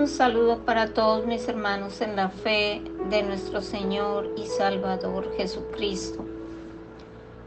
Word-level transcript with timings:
Un 0.00 0.08
saludo 0.08 0.60
para 0.60 0.94
todos 0.94 1.26
mis 1.26 1.46
hermanos 1.46 2.00
en 2.00 2.16
la 2.16 2.30
fe 2.30 2.80
de 3.10 3.22
nuestro 3.22 3.60
Señor 3.60 4.30
y 4.34 4.46
Salvador 4.46 5.30
Jesucristo. 5.36 6.24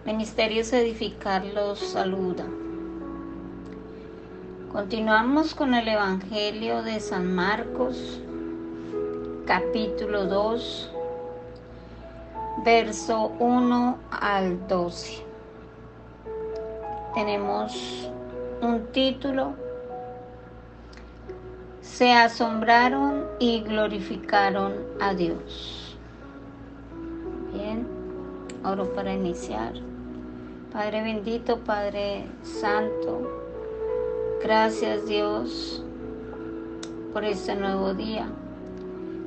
Ministerios 0.06 0.72
Edificar 0.72 1.44
los 1.46 1.80
saluda. 1.80 2.46
Continuamos 4.72 5.56
con 5.56 5.74
el 5.74 5.88
Evangelio 5.88 6.84
de 6.84 7.00
San 7.00 7.34
Marcos, 7.34 8.22
capítulo 9.48 10.28
2, 10.28 10.92
verso 12.64 13.32
1 13.40 13.98
al 14.12 14.68
12. 14.68 15.26
Tenemos 17.16 18.12
un 18.62 18.86
título 18.92 19.63
se 21.84 22.14
asombraron 22.14 23.26
y 23.40 23.60
glorificaron 23.62 24.74
a 25.02 25.14
Dios. 25.14 25.98
Bien, 27.54 27.86
oro 28.64 28.92
para 28.94 29.14
iniciar. 29.14 29.74
Padre 30.72 31.04
bendito, 31.04 31.60
Padre 31.60 32.26
santo, 32.42 33.30
gracias 34.42 35.06
Dios 35.06 35.84
por 37.12 37.26
este 37.26 37.54
nuevo 37.54 37.94
día. 37.94 38.28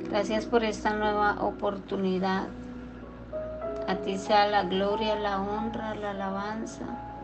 Gracias 0.09 0.45
por 0.45 0.63
esta 0.63 0.93
nueva 0.93 1.37
oportunidad. 1.41 2.47
A 3.87 3.95
ti 3.97 4.17
sea 4.17 4.47
la 4.47 4.63
gloria, 4.63 5.15
la 5.15 5.41
honra, 5.41 5.93
la 5.95 6.11
alabanza 6.11 7.16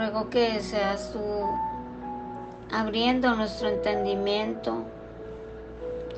Ruego 0.00 0.30
que 0.30 0.62
seas 0.62 1.12
tú 1.12 1.20
abriendo 2.72 3.34
nuestro 3.34 3.68
entendimiento, 3.68 4.78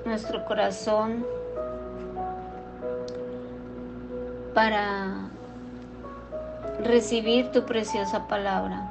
nuestro 0.05 0.44
corazón, 0.44 1.27
para 4.55 5.28
recibir 6.84 7.50
tu 7.50 7.64
preciosa 7.64 8.28
palabra, 8.28 8.89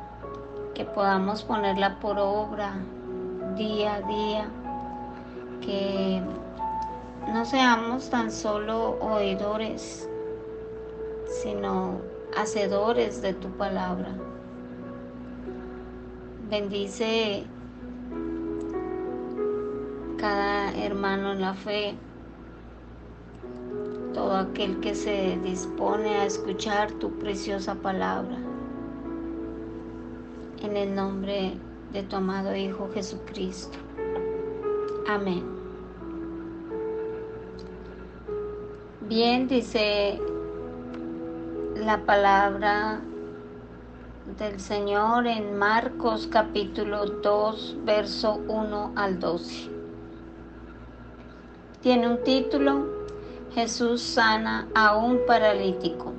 que 0.74 0.84
podamos 0.84 1.44
ponerla 1.44 1.98
por 2.02 2.20
obra 2.20 2.74
día 3.56 3.94
a 3.96 4.02
día, 4.02 4.50
que 5.62 6.22
no 7.32 7.46
seamos 7.46 8.10
tan 8.10 8.30
solo 8.30 9.00
oidores, 9.00 10.10
sino 11.42 12.02
hacedores 12.36 13.22
de 13.22 13.34
tu 13.34 13.48
palabra. 13.52 14.10
Bendice 16.52 17.46
cada 20.18 20.76
hermano 20.76 21.32
en 21.32 21.40
la 21.40 21.54
fe, 21.54 21.96
todo 24.14 24.36
aquel 24.36 24.82
que 24.82 24.94
se 24.94 25.40
dispone 25.46 26.10
a 26.10 26.26
escuchar 26.26 26.92
tu 26.92 27.18
preciosa 27.20 27.76
palabra. 27.76 28.36
En 30.62 30.76
el 30.76 30.94
nombre 30.94 31.54
de 31.94 32.04
tu 32.04 32.18
amado 32.18 32.54
Hijo 32.54 32.90
Jesucristo. 32.94 33.78
Amén. 35.08 35.46
Bien, 39.08 39.48
dice 39.48 40.20
la 41.76 42.06
palabra 42.06 43.00
del 44.38 44.60
Señor 44.60 45.28
en 45.28 45.58
Marcos 45.58 46.28
capítulo 46.32 47.06
2, 47.06 47.78
verso 47.84 48.40
1 48.48 48.94
al 48.96 49.20
12. 49.20 49.70
Tiene 51.82 52.08
un 52.08 52.24
título, 52.24 52.86
Jesús 53.54 54.02
sana 54.02 54.68
a 54.76 54.96
un 54.96 55.20
paralítico. 55.26 56.14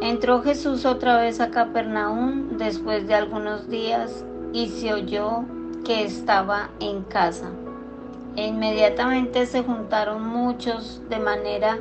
Entró 0.00 0.42
Jesús 0.42 0.84
otra 0.84 1.18
vez 1.18 1.40
a 1.40 1.50
Capernaum 1.50 2.56
después 2.56 3.06
de 3.06 3.14
algunos 3.14 3.68
días 3.68 4.24
y 4.52 4.68
se 4.68 4.92
oyó 4.92 5.44
que 5.84 6.04
estaba 6.04 6.70
en 6.80 7.02
casa. 7.04 7.50
E 8.36 8.46
inmediatamente 8.48 9.46
se 9.46 9.62
juntaron 9.62 10.26
muchos 10.26 11.02
de 11.08 11.18
manera 11.18 11.78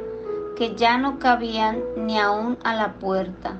que 0.56 0.76
ya 0.76 0.98
no 0.98 1.20
cabían 1.20 1.80
ni 1.98 2.20
aún 2.20 2.58
a 2.64 2.76
la 2.76 2.94
puerta 2.94 3.60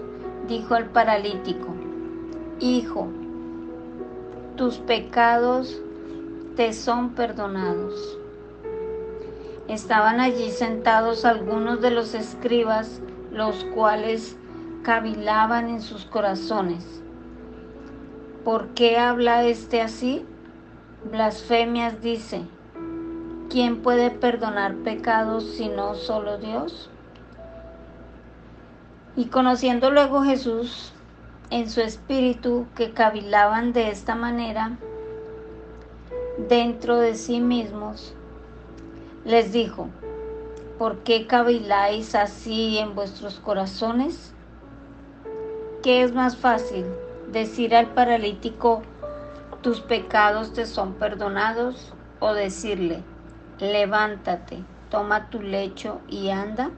dijo 0.47 0.75
al 0.75 0.89
paralítico, 0.89 1.67
Hijo, 2.59 3.07
tus 4.55 4.77
pecados 4.77 5.81
te 6.55 6.73
son 6.73 7.11
perdonados. 7.11 8.19
Estaban 9.67 10.19
allí 10.19 10.51
sentados 10.51 11.25
algunos 11.25 11.81
de 11.81 11.91
los 11.91 12.13
escribas, 12.13 13.01
los 13.31 13.63
cuales 13.73 14.37
cavilaban 14.83 15.69
en 15.69 15.81
sus 15.81 16.05
corazones. 16.05 17.01
¿Por 18.43 18.69
qué 18.69 18.97
habla 18.97 19.45
este 19.45 19.81
así? 19.81 20.25
Blasfemias 21.09 22.01
dice, 22.01 22.41
¿quién 23.49 23.81
puede 23.81 24.11
perdonar 24.11 24.75
pecados 24.77 25.45
sino 25.57 25.95
solo 25.95 26.37
Dios? 26.37 26.89
Y 29.15 29.25
conociendo 29.25 29.91
luego 29.91 30.23
Jesús 30.23 30.93
en 31.49 31.69
su 31.69 31.81
espíritu 31.81 32.67
que 32.75 32.91
cavilaban 32.91 33.73
de 33.73 33.89
esta 33.89 34.15
manera 34.15 34.77
dentro 36.47 36.97
de 36.97 37.15
sí 37.15 37.41
mismos, 37.41 38.13
les 39.25 39.51
dijo, 39.51 39.89
¿por 40.77 40.99
qué 40.99 41.27
caviláis 41.27 42.15
así 42.15 42.77
en 42.77 42.95
vuestros 42.95 43.39
corazones? 43.39 44.33
¿Qué 45.83 46.03
es 46.03 46.13
más 46.13 46.37
fácil? 46.37 46.85
¿Decir 47.31 47.75
al 47.75 47.87
paralítico, 47.87 48.81
tus 49.61 49.81
pecados 49.81 50.53
te 50.53 50.65
son 50.65 50.93
perdonados? 50.93 51.93
¿O 52.19 52.33
decirle, 52.33 53.03
levántate, 53.59 54.63
toma 54.89 55.29
tu 55.29 55.41
lecho 55.41 55.99
y 56.07 56.29
anda? 56.29 56.71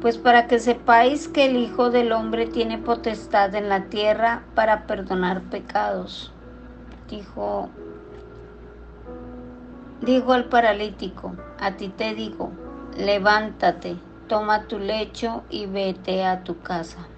Pues 0.00 0.16
para 0.16 0.46
que 0.46 0.60
sepáis 0.60 1.26
que 1.26 1.46
el 1.46 1.56
Hijo 1.56 1.90
del 1.90 2.12
Hombre 2.12 2.46
tiene 2.46 2.78
potestad 2.78 3.52
en 3.56 3.68
la 3.68 3.86
tierra 3.86 4.44
para 4.54 4.86
perdonar 4.86 5.42
pecados, 5.42 6.32
dijo, 7.10 7.68
dijo 10.00 10.32
al 10.32 10.44
paralítico, 10.44 11.34
a 11.58 11.72
ti 11.72 11.88
te 11.88 12.14
digo, 12.14 12.52
levántate, 12.96 13.96
toma 14.28 14.68
tu 14.68 14.78
lecho 14.78 15.42
y 15.50 15.66
vete 15.66 16.24
a 16.24 16.44
tu 16.44 16.60
casa. 16.60 17.08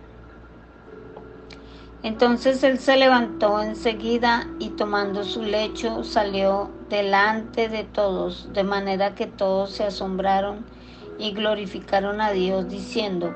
Entonces 2.03 2.63
él 2.63 2.79
se 2.79 2.97
levantó 2.97 3.61
enseguida 3.61 4.47
y 4.59 4.71
tomando 4.71 5.23
su 5.25 5.43
lecho 5.43 6.03
salió 6.03 6.71
delante 6.89 7.69
de 7.69 7.85
todos, 7.85 8.49
de 8.55 8.65
manera 8.65 9.15
que 9.15 9.27
todos 9.27 9.73
se 9.73 9.85
asombraron 9.85 10.65
y 11.21 11.33
glorificaron 11.33 12.21
a 12.23 12.31
Dios 12.31 12.69
diciendo, 12.69 13.35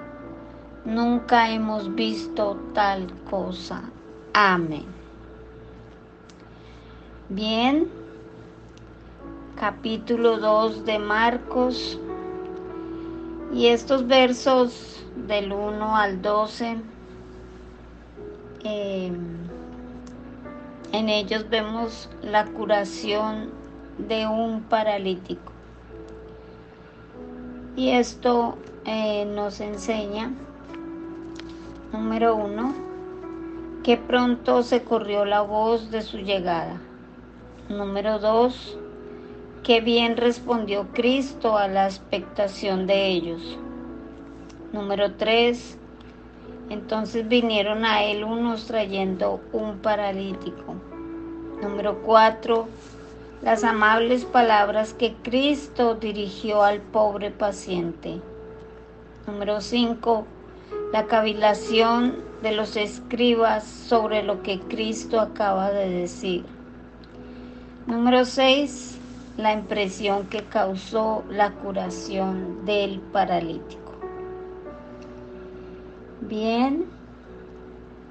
nunca 0.87 1.51
hemos 1.51 1.95
visto 1.95 2.59
tal 2.73 3.13
cosa. 3.31 3.83
Amén. 4.33 4.87
Bien, 7.29 7.89
capítulo 9.55 10.39
2 10.39 10.87
de 10.87 10.99
Marcos 10.99 12.01
y 13.53 13.67
estos 13.67 14.07
versos 14.07 15.05
del 15.29 15.53
1 15.53 15.97
al 15.97 16.23
12, 16.23 16.79
em, 18.65 19.15
en 20.93 21.09
ellos 21.09 21.49
vemos 21.51 22.09
la 22.23 22.47
curación 22.47 23.51
de 23.99 24.27
un 24.27 24.63
paralítico. 24.63 25.54
Y 27.77 27.91
esto 27.91 28.57
eh, 28.85 29.25
nos 29.25 29.61
enseña, 29.61 30.31
número 31.93 32.37
uno, 32.37 32.73
que 33.83 33.97
pronto 33.97 34.63
se 34.63 34.83
corrió 34.83 35.25
la 35.25 35.43
voz 35.43 35.91
de 35.91 36.03
su 36.03 36.19
llegada. 36.19 36.81
Número 37.69 38.19
2. 38.19 38.79
Que 39.63 39.81
bien 39.81 40.17
respondió 40.17 40.89
Cristo 40.93 41.57
a 41.57 41.67
la 41.67 41.87
expectación 41.87 42.87
de 42.87 43.09
ellos. 43.09 43.59
Número 44.73 45.13
3. 45.13 45.79
Entonces 46.71 47.27
vinieron 47.27 47.85
a 47.85 48.05
él 48.05 48.25
unos 48.25 48.67
trayendo 48.67 49.41
un 49.53 49.79
paralítico. 49.79 50.75
Número 51.63 52.03
4. 52.03 52.69
Las 53.45 53.63
amables 53.63 54.25
palabras 54.25 54.95
que 54.95 55.15
Cristo 55.23 55.95
dirigió 55.95 56.63
al 56.63 56.81
pobre 56.81 57.31
paciente. 57.31 58.21
Número 59.27 59.61
5 59.61 60.27
la 60.95 61.07
cavilación 61.07 62.19
de 62.41 62.53
los 62.53 62.77
escribas 62.77 63.65
sobre 63.65 64.23
lo 64.23 64.45
que 64.45 64.61
Cristo 64.61 65.19
acaba 65.19 65.73
de 65.73 65.91
decir. 65.91 66.45
Número 67.89 68.25
6. 68.25 69.01
La 69.37 69.53
impresión 69.53 70.29
que 70.29 70.45
causó 70.45 71.25
la 71.29 71.51
curación 71.51 72.65
del 72.65 73.01
paralítico. 73.01 73.93
Bien, 76.21 76.85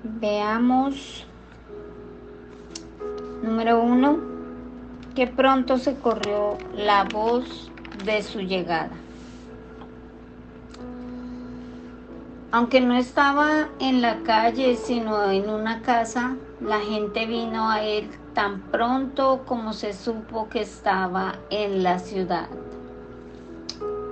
veamos. 0.03 1.25
Número 3.41 3.81
1. 3.81 4.32
Que 5.15 5.27
pronto 5.27 5.77
se 5.77 5.95
corrió 5.95 6.57
la 6.75 7.03
voz 7.03 7.71
de 8.03 8.23
su 8.23 8.39
llegada. 8.41 8.91
Aunque 12.51 12.81
no 12.81 12.95
estaba 12.95 13.69
en 13.79 14.01
la 14.01 14.21
calle, 14.23 14.75
sino 14.75 15.31
en 15.31 15.49
una 15.49 15.81
casa, 15.81 16.35
la 16.61 16.79
gente 16.79 17.25
vino 17.25 17.69
a 17.69 17.83
él 17.83 18.09
tan 18.33 18.61
pronto 18.61 19.43
como 19.45 19.73
se 19.73 19.93
supo 19.93 20.49
que 20.49 20.61
estaba 20.61 21.35
en 21.49 21.83
la 21.83 21.99
ciudad. 21.99 22.47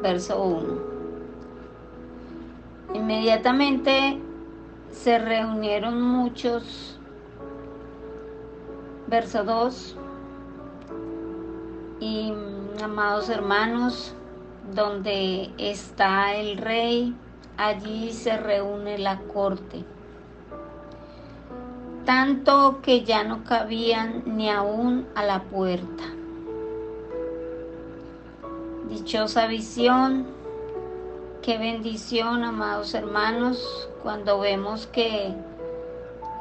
Verso 0.02 0.42
1. 0.42 0.92
Inmediatamente 2.96 4.20
se 4.92 5.18
reunieron 5.18 6.02
muchos. 6.02 7.00
Verso 9.08 9.44
2. 9.44 9.98
Y 12.02 12.34
amados 12.84 13.30
hermanos, 13.30 14.16
donde 14.74 15.52
está 15.60 16.34
el 16.34 16.58
rey, 16.58 17.16
allí 17.58 18.12
se 18.12 18.38
reúne 18.38 18.98
la 18.98 19.20
corte, 19.20 19.86
tanto 22.04 22.80
que 22.82 23.04
ya 23.04 23.24
no 23.24 23.44
cabían 23.44 24.24
ni 24.26 24.50
aún 24.50 25.08
a 25.14 25.24
la 25.24 25.44
puerta. 25.44 26.04
Dichosa 28.90 29.46
visión, 29.46 30.26
qué 31.44 31.60
bendición, 31.60 32.44
amados 32.44 32.96
hermanos, 32.96 33.90
cuando 34.02 34.40
vemos 34.40 34.88
que 34.88 35.36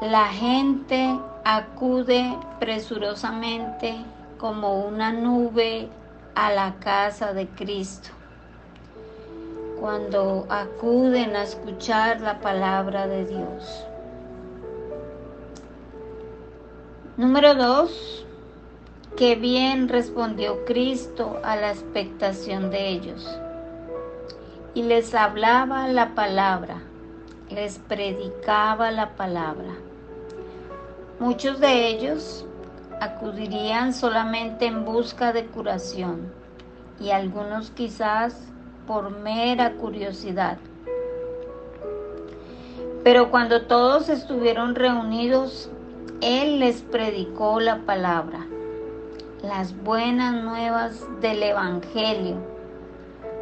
la 0.01 0.29
gente 0.29 1.21
acude 1.45 2.35
presurosamente 2.59 4.03
como 4.41 4.87
una 4.87 5.13
nube 5.13 5.91
a 6.35 6.51
la 6.51 6.77
casa 6.77 7.35
de 7.35 7.47
Cristo 7.47 8.09
cuando 9.79 10.47
acuden 10.49 11.37
a 11.37 11.43
escuchar 11.43 12.23
la 12.23 12.41
palabra 12.41 13.07
de 13.07 13.27
Dios. 13.27 13.85
Número 17.19 17.55
dos, 17.55 18.25
que 19.15 19.35
bien 19.35 19.91
respondió 19.91 20.65
Cristo 20.65 21.39
a 21.43 21.57
la 21.57 21.73
expectación 21.73 22.71
de 22.71 22.89
ellos. 22.89 23.39
Y 24.73 24.85
les 24.85 25.15
hablaba 25.15 25.87
la 25.89 26.15
palabra, 26.15 26.83
les 27.51 27.79
predicaba 27.79 28.91
la 28.91 29.17
palabra. 29.17 29.75
Muchos 31.19 31.61
de 31.61 31.89
ellos 31.89 32.47
acudirían 33.00 33.94
solamente 33.94 34.67
en 34.67 34.85
busca 34.85 35.32
de 35.32 35.47
curación 35.47 36.32
y 37.00 37.11
algunos 37.11 37.70
quizás 37.70 38.37
por 38.87 39.11
mera 39.11 39.73
curiosidad. 39.73 40.58
Pero 43.02 43.31
cuando 43.31 43.62
todos 43.62 44.11
estuvieron 44.11 44.75
reunidos, 44.75 45.70
Él 46.20 46.58
les 46.58 46.82
predicó 46.82 47.58
la 47.58 47.79
palabra, 47.79 48.47
las 49.43 49.75
buenas 49.82 50.35
nuevas 50.44 51.06
del 51.23 51.43
Evangelio, 51.43 52.37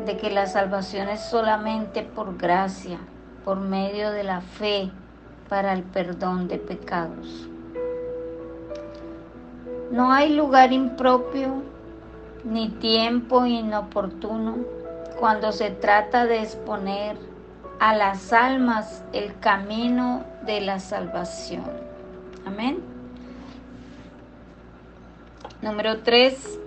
de 0.06 0.16
que 0.16 0.31
la 0.31 0.46
salvación 0.46 1.08
es 1.08 1.20
solamente 1.28 2.02
por 2.04 2.38
gracia, 2.38 2.99
por 3.44 3.58
medio 3.58 4.12
de 4.12 4.22
la 4.22 4.40
fe 4.40 4.93
para 5.49 5.72
el 5.72 5.82
perdón 5.82 6.46
de 6.46 6.58
pecados. 6.58 7.49
No 9.90 10.12
hay 10.12 10.35
lugar 10.35 10.73
impropio 10.73 11.62
ni 12.44 12.69
tiempo 12.69 13.46
inoportuno 13.46 14.56
cuando 15.19 15.50
se 15.52 15.70
trata 15.70 16.26
de 16.26 16.43
exponer 16.43 17.17
a 17.81 17.94
las 17.94 18.32
almas 18.32 19.02
el 19.12 19.38
camino 19.40 20.25
de 20.44 20.61
la 20.61 20.79
salvación. 20.79 21.64
Amén. 22.44 22.81
Número 25.62 26.02
3. 26.02 26.58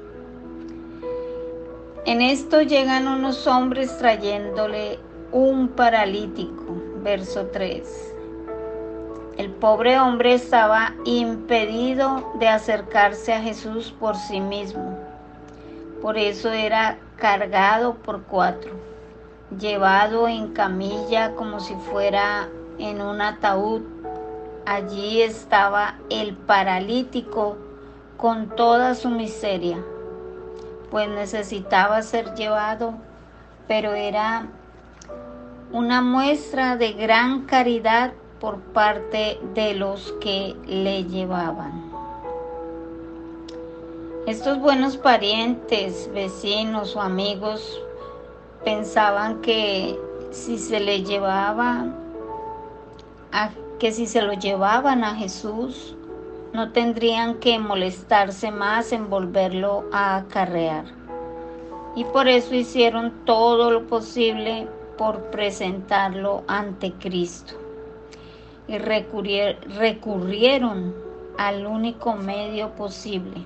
En 2.05 2.21
esto 2.21 2.61
llegan 2.61 3.07
unos 3.07 3.45
hombres 3.47 3.97
trayéndole 3.97 4.99
un 5.31 5.69
paralítico. 5.69 6.75
Verso 7.03 7.47
3. 7.47 8.10
El 9.37 9.49
pobre 9.49 9.97
hombre 9.97 10.33
estaba 10.33 10.93
impedido 11.05 12.33
de 12.39 12.49
acercarse 12.49 13.33
a 13.33 13.41
Jesús 13.41 13.93
por 13.97 14.15
sí 14.17 14.41
mismo. 14.41 14.97
Por 16.01 16.17
eso 16.17 16.51
era 16.51 16.97
cargado 17.15 17.95
por 17.95 18.23
cuatro, 18.23 18.71
llevado 19.57 20.27
en 20.27 20.53
camilla 20.53 21.35
como 21.35 21.59
si 21.59 21.75
fuera 21.75 22.49
en 22.77 23.01
un 23.01 23.21
ataúd. 23.21 23.83
Allí 24.65 25.21
estaba 25.21 25.95
el 26.09 26.35
paralítico 26.35 27.57
con 28.17 28.49
toda 28.55 28.95
su 28.95 29.09
miseria, 29.09 29.77
pues 30.91 31.07
necesitaba 31.07 32.01
ser 32.01 32.35
llevado, 32.35 32.95
pero 33.67 33.93
era 33.93 34.47
una 35.71 36.01
muestra 36.01 36.75
de 36.75 36.93
gran 36.93 37.45
caridad 37.45 38.11
por 38.41 38.59
parte 38.59 39.39
de 39.53 39.75
los 39.75 40.11
que 40.19 40.55
le 40.65 41.05
llevaban. 41.05 41.91
Estos 44.25 44.59
buenos 44.59 44.97
parientes, 44.97 46.09
vecinos 46.13 46.95
o 46.95 47.01
amigos 47.01 47.81
pensaban 48.65 49.41
que 49.41 49.97
si 50.31 50.57
se 50.57 50.79
le 50.79 51.03
llevaba 51.03 51.85
que 53.79 53.91
si 53.91 54.05
se 54.05 54.21
lo 54.21 54.33
llevaban 54.33 55.03
a 55.03 55.15
Jesús 55.15 55.95
no 56.53 56.71
tendrían 56.71 57.39
que 57.39 57.57
molestarse 57.57 58.51
más 58.51 58.91
en 58.91 59.09
volverlo 59.09 59.85
a 59.91 60.17
acarrear. 60.17 60.85
Y 61.95 62.03
por 62.05 62.27
eso 62.27 62.53
hicieron 62.53 63.11
todo 63.25 63.71
lo 63.71 63.87
posible 63.87 64.67
por 64.97 65.31
presentarlo 65.31 66.43
ante 66.47 66.91
Cristo. 66.93 67.60
Y 68.71 68.77
recurrieron 68.77 70.95
al 71.37 71.65
único 71.65 72.15
medio 72.15 72.75
posible 72.75 73.45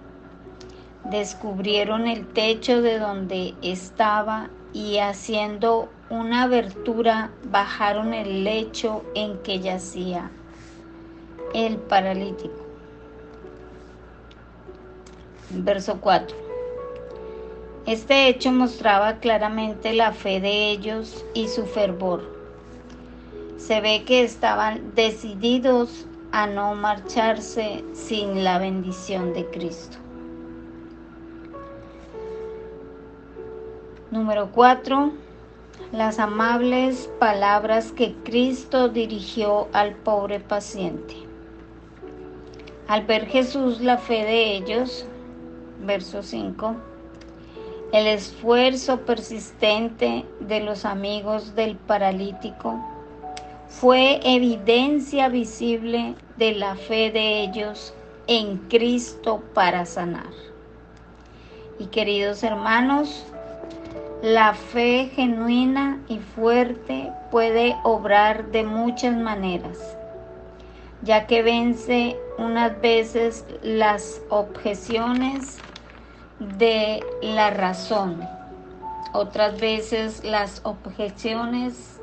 descubrieron 1.05 2.07
el 2.07 2.27
techo 2.27 2.81
de 2.81 2.99
donde 2.99 3.53
estaba 3.61 4.49
y 4.73 4.97
haciendo 4.97 5.89
una 6.09 6.43
abertura 6.43 7.31
bajaron 7.45 8.13
el 8.13 8.43
lecho 8.43 9.03
en 9.13 9.37
que 9.39 9.59
yacía 9.59 10.31
el 11.53 11.77
paralítico. 11.77 12.65
Verso 15.51 16.01
4. 16.01 16.35
Este 17.85 18.27
hecho 18.27 18.51
mostraba 18.51 19.19
claramente 19.19 19.93
la 19.93 20.11
fe 20.11 20.41
de 20.41 20.71
ellos 20.71 21.23
y 21.35 21.47
su 21.47 21.65
fervor. 21.65 22.34
Se 23.65 23.81
ve 23.81 24.03
que 24.03 24.23
estaban 24.23 24.93
decididos 24.93 26.05
a 26.31 26.45
no 26.45 26.75
marcharse 26.75 27.83
sin 27.93 28.43
la 28.43 28.59
bendición 28.59 29.33
de 29.33 29.43
Cristo. 29.47 29.97
Número 34.11 34.51
4. 34.51 35.13
Las 35.91 36.19
amables 36.19 37.09
palabras 37.17 37.91
que 37.91 38.13
Cristo 38.23 38.87
dirigió 38.87 39.67
al 39.73 39.95
pobre 39.95 40.39
paciente. 40.39 41.15
Al 42.87 43.07
ver 43.07 43.25
Jesús 43.25 43.81
la 43.81 43.97
fe 43.97 44.25
de 44.25 44.57
ellos, 44.57 45.07
verso 45.83 46.21
5, 46.21 46.75
el 47.93 48.05
esfuerzo 48.05 48.99
persistente 49.07 50.23
de 50.39 50.59
los 50.59 50.85
amigos 50.85 51.55
del 51.55 51.77
paralítico 51.77 52.79
fue 53.79 54.21
evidencia 54.23 55.27
visible 55.27 56.15
de 56.37 56.53
la 56.53 56.75
fe 56.75 57.11
de 57.11 57.41
ellos 57.41 57.93
en 58.25 58.57
Cristo 58.69 59.43
para 59.53 59.85
sanar. 59.85 60.31
Y 61.77 61.87
queridos 61.87 62.41
hermanos, 62.43 63.25
la 64.21 64.53
fe 64.53 65.11
genuina 65.13 65.99
y 66.07 66.19
fuerte 66.19 67.11
puede 67.31 67.75
obrar 67.83 68.49
de 68.51 68.63
muchas 68.63 69.13
maneras, 69.13 69.97
ya 71.01 71.27
que 71.27 71.43
vence 71.43 72.15
unas 72.37 72.79
veces 72.79 73.45
las 73.61 74.21
objeciones 74.29 75.57
de 76.39 77.03
la 77.21 77.49
razón, 77.49 78.21
otras 79.11 79.59
veces 79.59 80.23
las 80.23 80.61
objeciones 80.63 81.94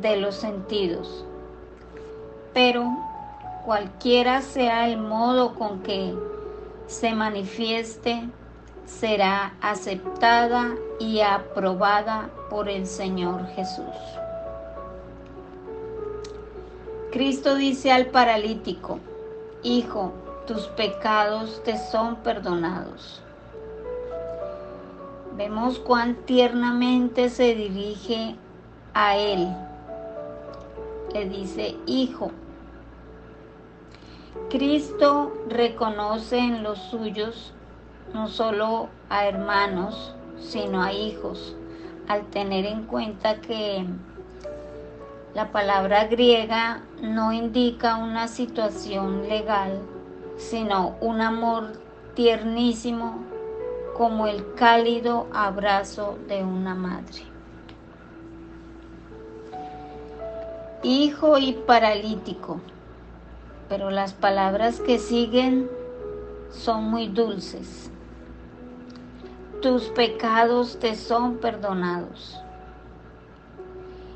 de 0.00 0.16
los 0.16 0.34
sentidos. 0.34 1.24
Pero 2.52 2.84
cualquiera 3.64 4.42
sea 4.42 4.88
el 4.88 4.98
modo 4.98 5.54
con 5.54 5.82
que 5.82 6.14
se 6.86 7.12
manifieste, 7.14 8.28
será 8.86 9.54
aceptada 9.60 10.74
y 11.00 11.20
aprobada 11.20 12.30
por 12.48 12.68
el 12.68 12.86
Señor 12.86 13.46
Jesús. 13.48 13.84
Cristo 17.10 17.54
dice 17.56 17.90
al 17.90 18.06
paralítico, 18.06 19.00
Hijo, 19.62 20.12
tus 20.46 20.66
pecados 20.68 21.62
te 21.64 21.76
son 21.76 22.16
perdonados. 22.16 23.20
Vemos 25.36 25.78
cuán 25.78 26.14
tiernamente 26.24 27.28
se 27.30 27.54
dirige 27.54 28.36
a 28.94 29.16
él. 29.16 29.48
Le 31.16 31.30
dice, 31.30 31.74
Hijo. 31.86 32.30
Cristo 34.50 35.32
reconoce 35.48 36.36
en 36.36 36.62
los 36.62 36.78
suyos 36.78 37.54
no 38.12 38.28
solo 38.28 38.90
a 39.08 39.24
hermanos, 39.24 40.14
sino 40.38 40.82
a 40.82 40.92
hijos, 40.92 41.56
al 42.06 42.26
tener 42.26 42.66
en 42.66 42.82
cuenta 42.82 43.40
que 43.40 43.86
la 45.34 45.52
palabra 45.52 46.04
griega 46.04 46.82
no 47.00 47.32
indica 47.32 47.96
una 47.96 48.28
situación 48.28 49.26
legal, 49.26 49.80
sino 50.36 50.96
un 51.00 51.22
amor 51.22 51.80
tiernísimo 52.12 53.24
como 53.96 54.26
el 54.26 54.52
cálido 54.52 55.28
abrazo 55.32 56.18
de 56.28 56.44
una 56.44 56.74
madre. 56.74 57.35
Hijo 60.82 61.38
y 61.38 61.52
paralítico, 61.54 62.60
pero 63.68 63.90
las 63.90 64.12
palabras 64.12 64.78
que 64.80 64.98
siguen 64.98 65.70
son 66.50 66.84
muy 66.84 67.08
dulces. 67.08 67.90
Tus 69.62 69.84
pecados 69.84 70.78
te 70.78 70.94
son 70.94 71.38
perdonados. 71.38 72.38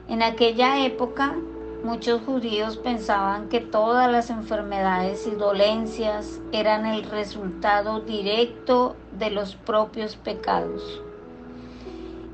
En 0.07 0.23
aquella 0.23 0.85
época, 0.85 1.35
muchos 1.83 2.21
judíos 2.23 2.77
pensaban 2.77 3.49
que 3.49 3.61
todas 3.61 4.13
las 4.13 4.29
enfermedades 4.29 5.27
y 5.27 5.35
dolencias 5.35 6.41
eran 6.53 6.85
el 6.85 7.05
resultado 7.05 8.01
directo 8.01 8.97
de 9.19 9.31
los 9.31 9.57
propios 9.57 10.17
pecados. 10.17 11.03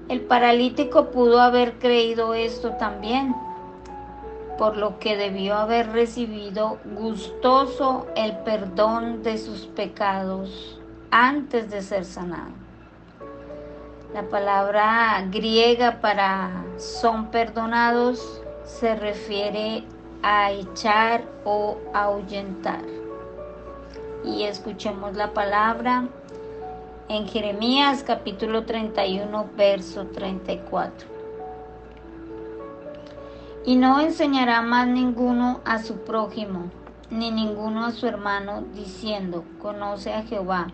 El 0.08 0.22
paralítico 0.22 1.10
pudo 1.10 1.40
haber 1.40 1.78
creído 1.78 2.34
esto 2.34 2.70
también, 2.72 3.34
por 4.58 4.76
lo 4.76 4.98
que 4.98 5.16
debió 5.16 5.56
haber 5.56 5.92
recibido 5.92 6.78
gustoso 6.96 8.06
el 8.16 8.36
perdón 8.38 9.22
de 9.22 9.38
sus 9.38 9.66
pecados 9.66 10.80
antes 11.10 11.70
de 11.70 11.82
ser 11.82 12.04
sanado. 12.04 12.52
La 14.14 14.22
palabra 14.22 15.22
griega 15.30 16.00
para 16.00 16.64
son 16.78 17.26
perdonados 17.26 18.42
se 18.64 18.96
refiere 18.96 19.84
a 20.22 20.50
echar 20.52 21.22
o 21.44 21.78
ahuyentar. 21.92 22.82
Y 24.24 24.44
escuchemos 24.44 25.14
la 25.16 25.34
palabra 25.34 26.08
en 27.08 27.28
Jeremías 27.28 28.02
capítulo 28.02 28.64
31, 28.64 29.50
verso 29.56 30.06
34. 30.06 31.15
Y 33.66 33.74
no 33.74 33.98
enseñará 33.98 34.62
más 34.62 34.86
ninguno 34.86 35.60
a 35.64 35.80
su 35.80 36.04
prójimo, 36.04 36.70
ni 37.10 37.32
ninguno 37.32 37.84
a 37.84 37.90
su 37.90 38.06
hermano, 38.06 38.62
diciendo, 38.72 39.44
conoce 39.60 40.14
a 40.14 40.22
Jehová, 40.22 40.68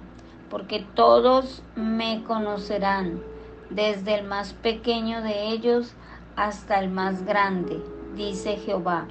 porque 0.51 0.87
todos 0.95 1.63
me 1.75 2.23
conocerán, 2.25 3.23
desde 3.71 4.17
el 4.17 4.27
más 4.27 4.53
pequeño 4.53 5.23
de 5.23 5.49
ellos 5.49 5.95
hasta 6.37 6.81
el 6.81 6.91
más 6.91 7.25
grande, 7.25 7.83
dice 8.15 8.59
Jehová, 8.59 9.07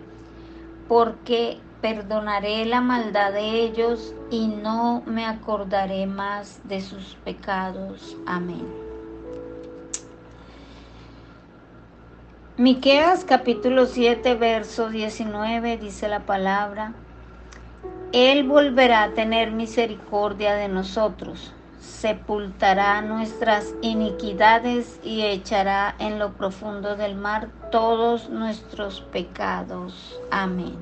porque 0.88 1.57
perdonaré 1.81 2.65
la 2.65 2.81
maldad 2.81 3.33
de 3.33 3.63
ellos 3.63 4.13
y 4.29 4.47
no 4.47 5.01
me 5.07 5.25
acordaré 5.25 6.05
más 6.05 6.61
de 6.65 6.81
sus 6.81 7.15
pecados. 7.25 8.15
Amén. 8.27 8.90
Miqueas 12.62 13.25
capítulo 13.25 13.88
7 13.88 14.36
verso 14.36 14.91
19 14.91 15.77
dice 15.77 16.08
la 16.08 16.27
palabra: 16.27 16.94
Él 18.12 18.48
volverá 18.48 19.01
a 19.01 19.13
tener 19.15 19.50
misericordia 19.50 20.53
de 20.53 20.68
nosotros, 20.68 21.56
sepultará 21.80 23.01
nuestras 23.01 23.74
iniquidades 23.82 25.00
y 25.03 25.24
echará 25.24 25.96
en 25.98 26.20
lo 26.20 26.34
profundo 26.34 26.96
del 26.96 27.15
mar 27.15 27.50
todos 27.72 28.30
nuestros 28.30 29.01
pecados. 29.12 30.22
Amén. 30.30 30.77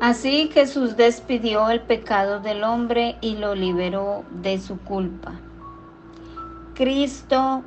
Así 0.00 0.48
Jesús 0.50 0.96
despidió 0.96 1.68
el 1.68 1.82
pecado 1.82 2.40
del 2.40 2.64
hombre 2.64 3.18
y 3.20 3.36
lo 3.36 3.54
liberó 3.54 4.24
de 4.30 4.58
su 4.58 4.78
culpa. 4.78 5.34
Cristo, 6.72 7.64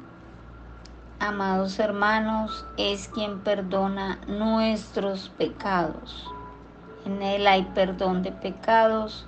amados 1.23 1.79
hermanos, 1.79 2.65
es 2.77 3.07
quien 3.07 3.39
perdona 3.39 4.19
nuestros 4.27 5.29
pecados. 5.29 6.27
En 7.05 7.21
Él 7.21 7.47
hay 7.47 7.63
perdón 7.73 8.23
de 8.23 8.31
pecados. 8.31 9.25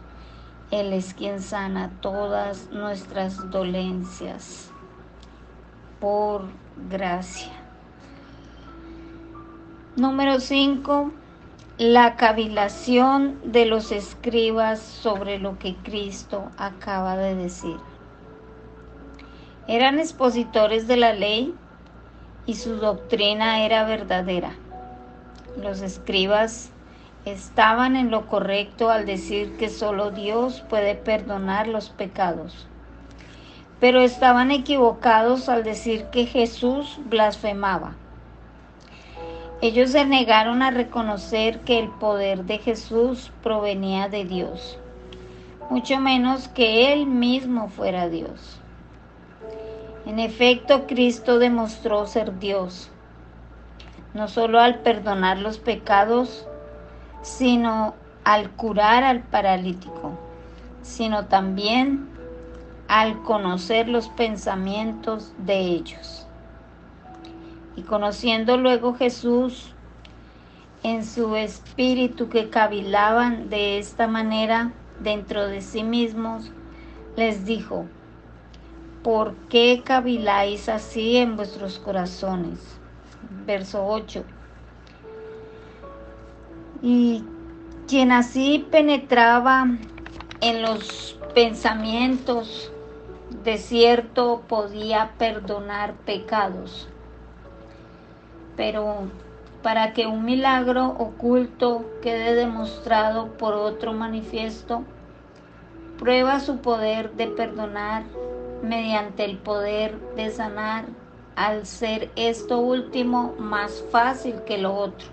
Él 0.72 0.94
es 0.94 1.14
quien 1.14 1.42
sana 1.42 1.92
todas 2.02 2.70
nuestras 2.72 3.50
dolencias 3.50 4.72
por 6.00 6.46
gracia. 6.90 7.54
Número 9.96 10.40
5 10.40 11.12
la 11.78 12.16
cavilación 12.16 13.38
de 13.44 13.66
los 13.66 13.92
escribas 13.92 14.80
sobre 14.80 15.40
lo 15.40 15.60
que 15.60 15.76
Cristo 15.76 16.50
acaba 16.58 17.18
de 17.18 17.36
decir. 17.36 17.76
Eran 19.68 20.00
expositores 20.00 20.88
de 20.88 20.96
la 20.96 21.12
ley 21.12 21.54
y 22.46 22.56
su 22.56 22.78
doctrina 22.78 23.66
era 23.66 23.86
verdadera. 23.86 24.54
Los 25.62 25.82
escribas 25.82 26.72
estaban 27.26 27.96
en 27.96 28.12
lo 28.12 28.28
correcto 28.28 28.90
al 28.90 29.06
decir 29.06 29.58
que 29.58 29.70
solo 29.70 30.12
Dios 30.12 30.62
puede 30.70 30.96
perdonar 30.96 31.68
los 31.68 31.90
pecados, 31.90 32.68
pero 33.80 34.02
estaban 34.02 34.52
equivocados 34.52 35.50
al 35.50 35.64
decir 35.64 36.06
que 36.12 36.26
Jesús 36.26 37.00
blasfemaba 37.06 37.96
ellos 39.62 39.92
se 39.92 40.06
negaron 40.06 40.62
a 40.62 40.70
reconocer 40.70 41.62
que 41.62 41.80
el 41.80 41.88
poder 41.88 42.44
de 42.44 42.58
Jesús 42.58 43.32
provenía 43.42 44.10
de 44.10 44.26
Dios, 44.26 44.78
mucho 45.70 46.00
menos 46.00 46.50
que 46.50 46.92
Él 46.92 47.08
mismo 47.08 47.70
fuera 47.70 48.10
Dios. 48.10 48.60
En 50.06 50.20
efecto, 50.20 50.86
Cristo 50.86 51.40
demostró 51.40 52.06
ser 52.06 52.38
Dios, 52.38 52.92
no 54.14 54.28
solo 54.28 54.60
al 54.60 54.80
perdonar 54.80 55.40
los 55.40 55.58
pecados, 55.58 56.48
sino 57.24 57.96
al 58.24 58.52
curar 58.52 59.04
al 59.04 59.24
paralítico, 59.24 60.12
sino 60.84 61.26
también 61.26 62.08
al 62.88 63.24
conocer 63.24 63.90
los 63.90 64.10
pensamientos 64.10 65.34
de 65.40 65.60
ellos. 65.60 66.28
Y 67.76 67.82
conociendo 67.82 68.58
luego 68.58 68.94
Jesús 68.94 69.74
en 70.84 71.04
su 71.04 71.36
espíritu 71.36 72.30
que 72.30 72.52
cavilaban 72.52 73.50
de 73.50 73.80
esta 73.80 74.06
manera 74.06 74.72
dentro 75.00 75.48
de 75.48 75.62
sí 75.62 75.84
mismos, 75.84 76.52
les 77.18 77.46
dijo, 77.46 77.86
¿por 79.06 79.36
qué 79.50 79.84
caviláis 79.86 80.68
así 80.68 81.18
en 81.18 81.36
vuestros 81.36 81.78
corazones? 81.78 82.58
Verso 83.46 83.86
8. 83.86 84.24
Y 86.82 87.24
quien 87.88 88.12
así 88.12 88.66
penetraba 88.72 89.68
en 90.42 90.62
los 90.64 91.20
pensamientos, 91.36 92.72
de 93.44 93.60
cierto 93.60 94.42
podía 94.48 95.12
perdonar 95.20 95.94
pecados. 95.94 96.90
Pero 98.58 99.12
para 99.62 99.94
que 99.94 100.08
un 100.08 100.26
milagro 100.26 100.96
oculto 100.98 101.86
quede 102.02 102.34
demostrado 102.34 103.28
por 103.38 103.54
otro 103.54 103.94
manifiesto, 103.94 104.82
prueba 106.00 106.40
su 106.40 106.58
poder 106.58 107.12
de 107.12 107.28
perdonar 107.28 108.02
mediante 108.68 109.26
el 109.26 109.38
poder 109.38 110.00
de 110.16 110.32
sanar, 110.32 110.86
al 111.36 111.66
ser 111.66 112.12
esto 112.16 112.60
último 112.60 113.36
más 113.38 113.84
fácil 113.92 114.36
que 114.46 114.58
lo 114.58 114.74
otro. 114.74 115.08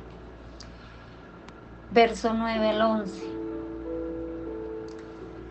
Verso 1.90 2.32
9 2.32 2.68
al 2.71 2.82
11. 2.82 3.32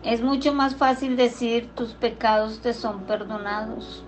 Es 0.02 0.22
mucho 0.22 0.52
más 0.52 0.74
fácil 0.74 1.16
decir 1.16 1.70
tus 1.76 1.92
pecados 1.92 2.60
te 2.60 2.72
son 2.72 3.02
perdonados. 3.02 4.02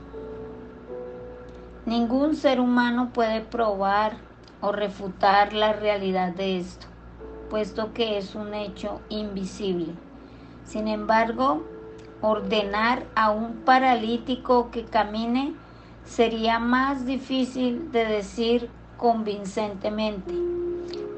Ningún 1.87 2.35
ser 2.35 2.61
humano 2.61 3.11
puede 3.13 3.43
probar 3.43 4.17
o 4.61 4.73
refutar 4.73 5.53
la 5.53 5.75
realidad 5.75 6.33
de 6.33 6.59
esto, 6.59 6.87
puesto 7.51 7.93
que 7.93 8.17
es 8.17 8.35
un 8.35 8.55
hecho 8.55 9.01
invisible. 9.11 9.93
Sin 10.65 10.89
embargo, 10.89 11.63
ordenar 12.21 13.05
a 13.15 13.31
un 13.31 13.57
paralítico 13.65 14.71
que 14.71 14.85
camine 14.85 15.55
sería 16.05 16.59
más 16.59 17.07
difícil 17.07 17.91
de 17.93 18.05
decir 18.05 18.71
convincentemente 18.97 20.35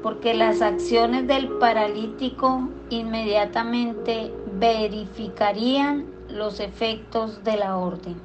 porque 0.07 0.33
las 0.33 0.61
acciones 0.61 1.27
del 1.27 1.49
paralítico 1.59 2.69
inmediatamente 2.89 4.31
verificarían 4.53 6.05
los 6.29 6.59
efectos 6.59 7.43
de 7.43 7.57
la 7.57 7.77
orden. 7.77 8.15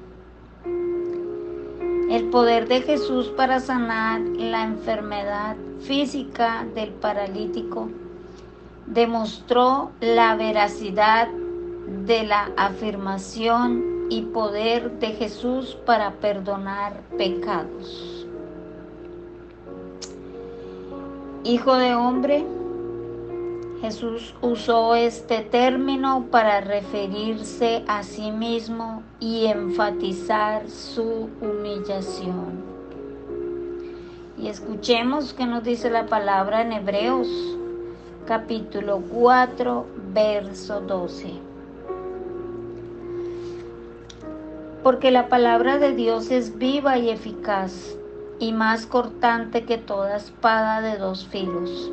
El 2.09 2.29
poder 2.31 2.69
de 2.69 2.83
Jesús 2.83 3.29
para 3.29 3.59
sanar 3.59 4.21
la 4.21 4.65
enfermedad 4.65 5.57
física 5.81 6.67
del 6.75 6.91
paralítico 6.91 7.89
demostró 8.87 9.91
la 10.01 10.37
veracidad 10.37 11.29
de 11.87 12.25
la 12.25 12.51
afirmación 12.57 14.07
y 14.11 14.23
poder 14.23 14.99
de 14.99 15.09
Jesús 15.09 15.77
para 15.87 16.13
perdonar 16.13 17.01
pecados. 17.17 18.27
Hijo 21.45 21.75
de 21.75 21.95
hombre, 21.95 22.45
Jesús 23.81 24.35
usó 24.41 24.95
este 24.95 25.41
término 25.41 26.27
para 26.31 26.61
referirse 26.61 27.83
a 27.89 28.05
sí 28.05 28.31
mismo 28.31 29.03
y 29.19 29.47
enfatizar 29.47 30.69
su 30.71 31.29
humillación. 31.41 32.63
Y 34.39 34.49
escuchemos 34.49 35.35
qué 35.35 35.47
nos 35.47 35.65
dice 35.65 35.91
la 35.91 36.07
palabra 36.07 36.63
en 36.63 36.73
Hebreos 36.73 37.29
capítulo 38.27 39.03
4, 39.11 39.87
verso 40.15 40.81
12. 40.81 41.52
Porque 44.83 45.11
la 45.11 45.29
palabra 45.29 45.79
de 45.79 45.95
Dios 45.95 46.31
es 46.31 46.59
viva 46.59 46.99
y 46.99 47.11
eficaz 47.11 47.97
y 48.41 48.53
más 48.53 48.87
cortante 48.87 49.65
que 49.65 49.79
toda 49.79 50.17
espada 50.17 50.81
de 50.81 50.99
dos 50.99 51.27
filos, 51.29 51.93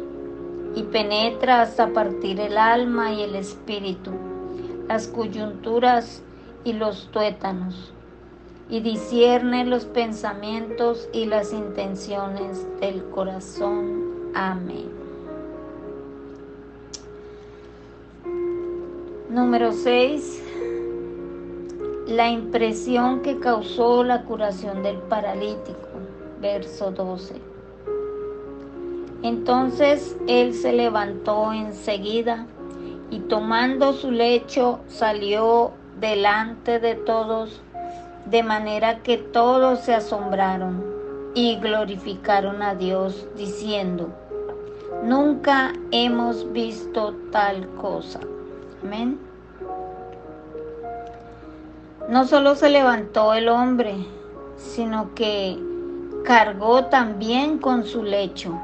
y 0.76 0.82
penetra 0.84 1.62
hasta 1.62 1.94
partir 1.94 2.40
el 2.40 2.58
alma 2.58 3.14
y 3.14 3.22
el 3.22 3.36
espíritu, 3.36 4.12
las 4.88 5.08
coyunturas 5.08 6.24
y 6.64 6.74
los 6.74 7.12
tuétanos, 7.12 7.94
y 8.68 8.80
discierne 8.80 9.66
los 9.66 9.86
pensamientos 9.86 11.08
y 11.14 11.26
las 11.26 11.54
intenciones 11.54 12.66
del 12.80 13.04
corazón. 13.12 14.32
Amén. 14.34 14.90
Número 19.30 19.72
6. 19.72 20.49
La 22.10 22.28
impresión 22.28 23.22
que 23.22 23.40
causó 23.40 24.04
la 24.04 24.24
curación 24.24 24.82
del 24.82 24.98
paralítico 24.98 25.88
verso 26.42 26.90
12. 26.90 27.36
Entonces 29.22 30.18
él 30.28 30.56
se 30.56 30.74
levantó 30.74 31.54
enseguida 31.54 32.48
y 33.12 33.20
tomando 33.20 33.94
su 33.94 34.10
lecho 34.10 34.80
salió 34.88 35.74
delante 36.00 36.80
de 36.80 36.96
todos, 36.96 37.62
de 38.26 38.42
manera 38.42 39.04
que 39.04 39.18
todos 39.18 39.82
se 39.82 39.94
asombraron 39.94 40.84
y 41.36 41.58
glorificaron 41.58 42.64
a 42.64 42.74
Dios, 42.74 43.28
diciendo, 43.38 44.10
nunca 45.04 45.74
hemos 45.92 46.52
visto 46.54 47.14
tal 47.32 47.68
cosa. 47.76 48.20
Amén. 48.84 49.29
No 52.10 52.26
solo 52.26 52.56
se 52.56 52.72
levantó 52.72 53.36
el 53.36 53.50
hombre, 53.50 53.94
sino 54.58 55.14
que 55.14 55.60
cargó 56.26 56.86
también 56.86 57.60
con 57.60 57.86
su 57.86 58.02
lecho. 58.02 58.60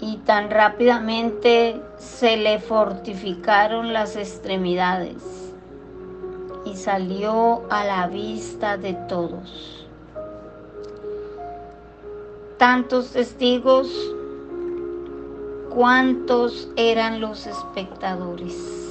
Y 0.00 0.16
tan 0.24 0.48
rápidamente 0.48 1.82
se 1.98 2.38
le 2.38 2.60
fortificaron 2.60 3.92
las 3.92 4.16
extremidades 4.16 5.52
y 6.64 6.76
salió 6.76 7.64
a 7.68 7.84
la 7.84 8.06
vista 8.06 8.78
de 8.78 8.94
todos. 8.94 9.86
Tantos 12.56 13.10
testigos, 13.10 13.90
cuántos 15.68 16.70
eran 16.74 17.20
los 17.20 17.46
espectadores. 17.46 18.85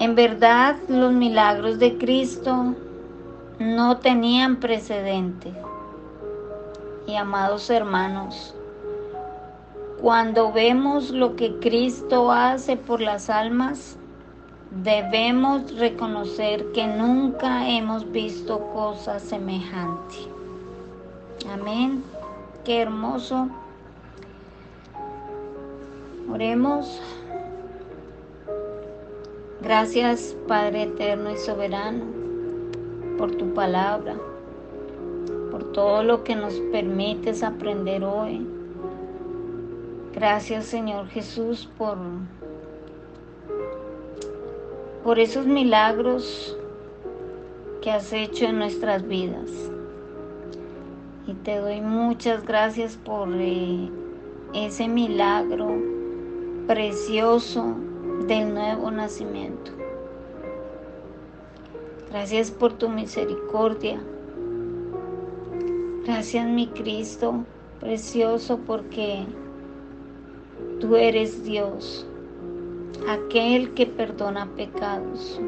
En 0.00 0.14
verdad, 0.14 0.76
los 0.88 1.12
milagros 1.12 1.80
de 1.80 1.98
Cristo 1.98 2.74
no 3.58 3.98
tenían 3.98 4.56
precedente. 4.56 5.52
Y 7.08 7.16
amados 7.16 7.68
hermanos, 7.68 8.54
cuando 10.00 10.52
vemos 10.52 11.10
lo 11.10 11.34
que 11.34 11.58
Cristo 11.58 12.30
hace 12.30 12.76
por 12.76 13.00
las 13.00 13.28
almas, 13.28 13.96
debemos 14.70 15.74
reconocer 15.76 16.70
que 16.72 16.86
nunca 16.86 17.68
hemos 17.68 18.10
visto 18.12 18.60
cosa 18.72 19.18
semejante. 19.18 20.14
Amén. 21.52 22.04
Qué 22.64 22.82
hermoso. 22.82 23.48
Oremos. 26.30 27.00
Gracias 29.60 30.36
Padre 30.46 30.84
eterno 30.84 31.32
y 31.32 31.36
soberano 31.36 32.04
por 33.18 33.34
tu 33.34 33.54
palabra, 33.54 34.14
por 35.50 35.72
todo 35.72 36.04
lo 36.04 36.22
que 36.22 36.36
nos 36.36 36.54
permites 36.70 37.42
aprender 37.42 38.04
hoy. 38.04 38.46
Gracias 40.14 40.66
Señor 40.66 41.08
Jesús 41.08 41.68
por, 41.76 41.98
por 45.02 45.18
esos 45.18 45.44
milagros 45.44 46.56
que 47.82 47.90
has 47.90 48.12
hecho 48.12 48.44
en 48.44 48.60
nuestras 48.60 49.08
vidas. 49.08 49.50
Y 51.26 51.34
te 51.34 51.56
doy 51.56 51.80
muchas 51.80 52.46
gracias 52.46 52.96
por 52.96 53.28
eh, 53.32 53.90
ese 54.54 54.86
milagro 54.86 55.68
precioso 56.68 57.74
del 58.26 58.52
nuevo 58.52 58.90
nacimiento. 58.90 59.70
Gracias 62.10 62.50
por 62.50 62.72
tu 62.72 62.88
misericordia. 62.88 64.00
Gracias 66.04 66.46
mi 66.48 66.68
Cristo 66.68 67.44
precioso 67.80 68.58
porque 68.66 69.24
tú 70.80 70.96
eres 70.96 71.44
Dios, 71.44 72.06
aquel 73.08 73.74
que 73.74 73.86
perdona 73.86 74.46
pecados, 74.56 75.40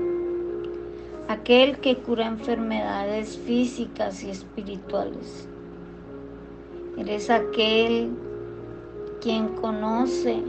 aquel 1.28 1.78
que 1.78 1.96
cura 1.96 2.26
enfermedades 2.26 3.38
físicas 3.38 4.22
y 4.22 4.30
espirituales. 4.30 5.48
Eres 6.98 7.30
aquel 7.30 8.10
quien 9.20 9.48
conoce 9.48 10.42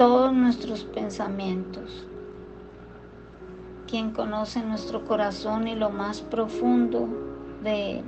todos 0.00 0.32
nuestros 0.32 0.84
pensamientos, 0.84 2.06
quien 3.86 4.12
conoce 4.12 4.62
nuestro 4.62 5.04
corazón 5.04 5.68
y 5.68 5.74
lo 5.74 5.90
más 5.90 6.22
profundo 6.22 7.06
de 7.62 7.98
él. 7.98 8.04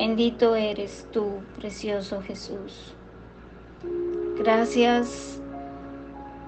Bendito 0.00 0.56
eres 0.56 1.06
tú, 1.12 1.42
precioso 1.60 2.20
Jesús. 2.22 2.92
Gracias 4.36 5.40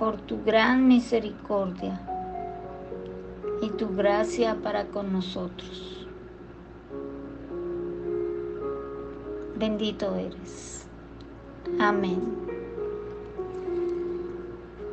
por 0.01 0.21
tu 0.21 0.43
gran 0.43 0.89
misericordia 0.89 2.01
y 3.63 3.71
tu 3.71 3.95
gracia 3.95 4.57
para 4.61 4.87
con 4.87 5.13
nosotros. 5.13 6.09
Bendito 9.57 10.17
eres. 10.17 10.80
Amén. 11.79 12.21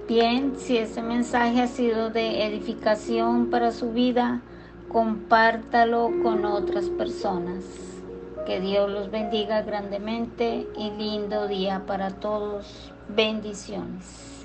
Bien, 0.07 0.53
si 0.57 0.77
este 0.77 1.01
mensaje 1.01 1.61
ha 1.61 1.67
sido 1.67 2.09
de 2.09 2.45
edificación 2.45 3.49
para 3.49 3.71
su 3.71 3.91
vida, 3.91 4.41
compártalo 4.87 6.11
con 6.23 6.45
otras 6.45 6.85
personas. 6.85 7.65
Que 8.45 8.61
Dios 8.61 8.89
los 8.89 9.11
bendiga 9.11 9.63
grandemente 9.63 10.65
y 10.77 10.91
lindo 10.91 11.49
día 11.49 11.83
para 11.85 12.11
todos. 12.11 12.93
Bendiciones. 13.09 14.36